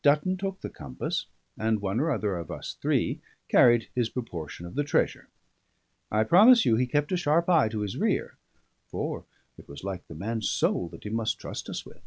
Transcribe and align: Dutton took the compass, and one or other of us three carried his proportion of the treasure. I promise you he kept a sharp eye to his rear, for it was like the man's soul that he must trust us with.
Dutton 0.00 0.38
took 0.38 0.62
the 0.62 0.70
compass, 0.70 1.26
and 1.58 1.78
one 1.82 2.00
or 2.00 2.10
other 2.10 2.38
of 2.38 2.50
us 2.50 2.78
three 2.80 3.20
carried 3.50 3.90
his 3.94 4.08
proportion 4.08 4.64
of 4.64 4.76
the 4.76 4.82
treasure. 4.82 5.28
I 6.10 6.24
promise 6.24 6.64
you 6.64 6.76
he 6.76 6.86
kept 6.86 7.12
a 7.12 7.18
sharp 7.18 7.50
eye 7.50 7.68
to 7.68 7.80
his 7.80 7.98
rear, 7.98 8.38
for 8.88 9.26
it 9.58 9.68
was 9.68 9.84
like 9.84 10.06
the 10.08 10.14
man's 10.14 10.48
soul 10.48 10.88
that 10.88 11.04
he 11.04 11.10
must 11.10 11.38
trust 11.38 11.68
us 11.68 11.84
with. 11.84 12.00